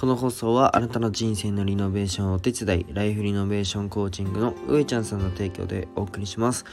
[0.00, 6.64] この放送はあなたの人生のリノベーションをお手伝い、ライフリノベーションコーチングの上ちゃんさんの提供でお送りします。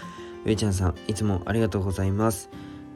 [0.46, 2.50] 上ちゃんさん、いつもありがとうございます。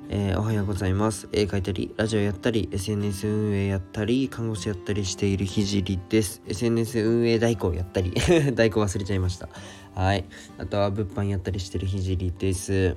[0.08, 1.28] えー、おはようございます。
[1.34, 6.42] 絵描いたり、ラジオやったり、SNS 運営やったり、看護師やったりしているひじりです。
[6.48, 8.14] SNS 運営代行やったり、
[8.56, 9.50] 代行忘れちゃいました。
[9.96, 10.24] はい。
[10.58, 12.96] あとは物販やったりしてるひじりです。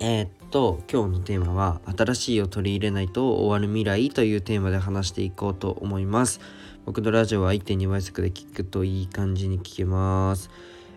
[0.00, 6.40] えー、っと今日のテーマは新しいを取り入れないと終わる未来というテーマで話していこうと思います。
[6.84, 10.50] 僕のラジオは1.2倍速で聞くといい感じに聞けます。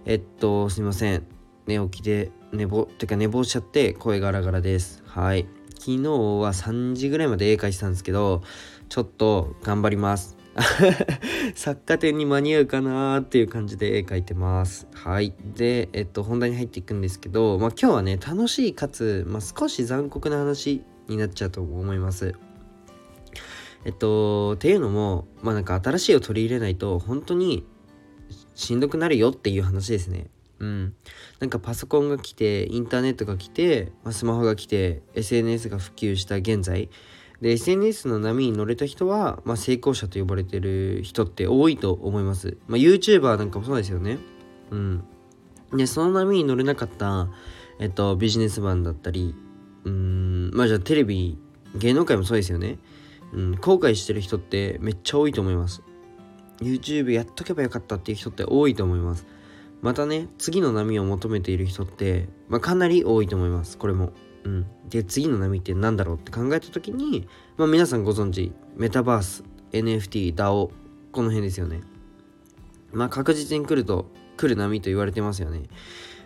[0.06, 1.23] えっとすいません。
[1.66, 5.02] 寝起きで寝坊てか寝坊しちゃって声ガラガラです。
[5.06, 5.48] はい。
[5.76, 8.42] 昨日は3時ぐらいまで絵描いてたんですけど
[8.90, 10.39] ちょっと頑張ります。
[11.55, 14.88] 作家展に間に合うかなーっていう感じで絵描いてます。
[14.94, 15.34] はい。
[15.55, 22.36] で、えっと、本題に入っていくんですけど、まあ今日はね、楽しいかつ、まあ少し残酷な話になっちゃうと思います。
[23.86, 27.66] えっと、っていうのも、まあなんか新しいを取り入れないと、本当に
[28.56, 30.28] しんどくなるよっていう話ですね。
[30.59, 30.94] うん。
[31.39, 36.89] なんかパソコンが来て、インターネットが来て、まあ、スマホが来て、SNS が普及した現在、
[37.42, 44.18] で SNS の波に乗れた人は、まあ、成功者と呼ばれてる人って多いと思います、まあ、YouTuber なんかもそうですよね。
[44.72, 45.04] うん。
[45.73, 47.30] でその波に乗れなかった
[47.80, 49.36] えっとビジネスマンだったり
[49.84, 51.38] うんまあじゃあテレビ
[51.76, 52.78] 芸能界もそうですよね。
[53.31, 55.84] うん後悔してる人ってめっちゃ多いと思います。
[56.59, 59.26] YouTube やっとけばよかったっていう人って多いと思います。
[59.81, 63.78] またね次の波を求めている人って、まあ、かなり多いと思います。
[63.78, 64.12] これも。
[64.44, 70.72] うん、で次の波って何だろうって考えた時に、まあ、皆さんご存知メタバース NFT DAO
[71.12, 71.81] この辺ですよね。
[72.92, 75.64] まあ確実に来ると来る波と言われてますよね。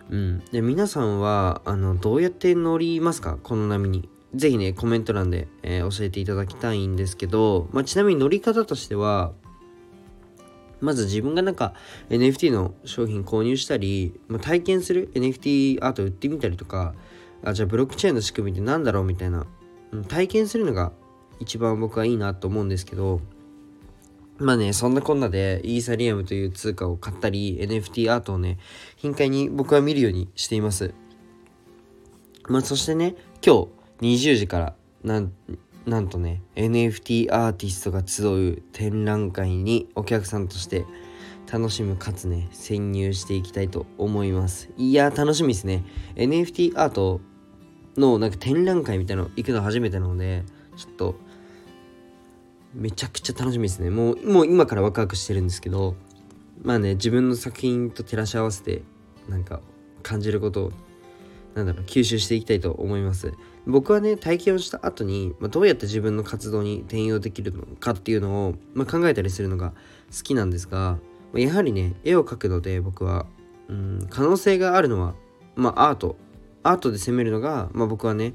[0.09, 0.39] うん。
[0.51, 3.37] で皆さんはあのどうやって乗りますか？
[3.41, 4.09] この波に。
[4.35, 9.31] ぜひねコメント欄で、えー、教えていただきたいんですけど、まあ、ちなみに乗り方としては
[10.81, 11.75] まず自分がなんか
[12.09, 16.95] NFT の商品購入したり、まあ、体験する NFT アート売ってみたりとか
[17.43, 19.45] あじゃあブロックチェーンの仕組みって何だろうみたいな、
[19.91, 20.91] うん、体験するのが
[21.39, 23.21] 一番僕はいいなと思うんですけど。
[24.39, 28.57] まあねそんなこんなでイーサリアムという通貨を買ったり NFT アートをね
[28.97, 30.93] 頻回に僕は見るようにしています。
[32.49, 33.15] まあそしてね
[33.45, 33.67] 今
[34.01, 35.31] 日20時からなん
[35.85, 40.85] なんとね NFT アーティストが集う展覧会にお客さんとして
[41.51, 44.69] 楽しむかつね潜入していきたいと思います。
[44.77, 45.83] いや楽しみですね。
[46.15, 47.21] NFT アート
[47.97, 50.43] のなんか展覧会みたいなの行くの初めてなので
[50.75, 51.15] ちょっと
[52.73, 53.89] めちゃくちゃ楽しみですね。
[53.89, 55.95] もうもう今からワクワクしてるんですけど
[56.63, 58.81] まあね自分の作品と照らし合わせて
[59.29, 59.61] なんか
[60.01, 60.71] 感じることを
[61.53, 63.33] なんだろう吸収していきたいと思います。
[63.65, 69.71] 僕はね体験をした後に、まあ、どうやって自分の活動に転用できるのかっていうのを、まあ、考えたりするのが
[70.15, 70.97] 好きなんですが
[71.31, 73.25] まやはりね絵を描くので僕は、
[73.69, 75.15] うん、可能性があるのは
[75.55, 76.17] まあアート
[76.63, 78.33] アートで攻めるのが、まあ、僕はね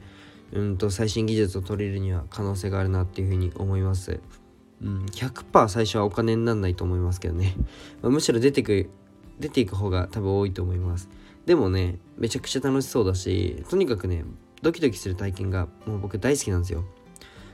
[0.53, 4.21] うんと最新技術を取れるには可能性があるなっていうふうに思います。
[4.83, 7.57] うん、100%最初はお金にならないと思いますけどね、
[8.03, 8.89] むしろ出てく
[9.41, 11.09] 出ていく方が多分多いと思います。
[11.47, 14.25] でもねめちゃくちゃ楽しそうだしとにかくね
[14.63, 16.85] ドキドキする体験がもう僕大好きなんですよ。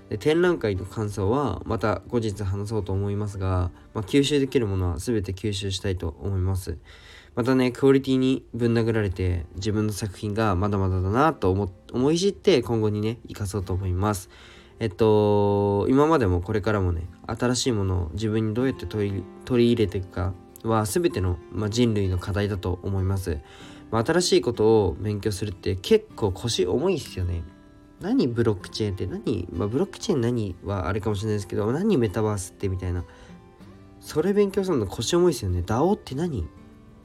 [0.08, 6.76] で展覧会の感想はまた後日話そうと思いますが、まあ、吸収できるものは全て吸収したいと思います。
[7.34, 14.30] またねクオリティにぶん殴られて自分の作品がまだまだだなと思思い知って今後にね生かそうと思います。
[14.80, 20.34] えっと今までもこれからもね新しいものを自分にどうやって取り取り入れていくか
[20.64, 23.38] は全ての、ま、人類の課題だと思います、
[23.90, 27.42] まあ、新しいことを勉強するって結構腰重いですよね。
[28.00, 33.04] 何ブロックチェーンって何、まあ、ブロックチェーン何はあれかもしれないですけど何メタバースってみたいな。
[34.00, 35.60] それ勉強するの腰重いですよね。
[35.60, 36.46] DAO って何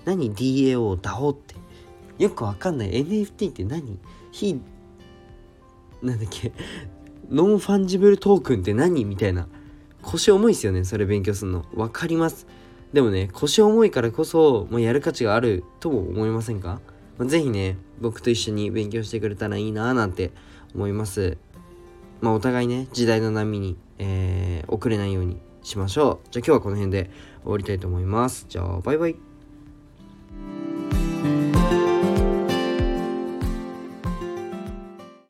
[0.06, 1.56] 何 ?DAO、DAO って
[2.18, 4.00] よくわかんない NFT って何？
[4.32, 4.60] 非
[6.01, 6.51] なんだっけ？
[7.30, 9.06] non-fungible token って何？
[9.06, 9.48] みたいな
[10.01, 12.48] 腰重いですよねそれ勉強するのわかります
[12.94, 16.80] でもね腰重いからこそ、まあ、やる価値があるとも思いませんか、
[17.18, 20.31] まあ、ぜひね僕と一緒に勉強してくれたらいいなーなんて
[20.74, 21.38] 思います。
[22.22, 26.28] まあ、お互いね、時代の波に、えー、遅れないようにしましょう。
[26.31, 27.10] じゃあ今日はこの辺で
[27.44, 28.46] 終わりたいと思います。
[28.50, 29.29] じゃあ、バイバイ。